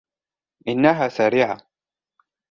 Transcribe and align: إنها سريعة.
إنها 0.67 1.09
سريعة. 1.09 1.57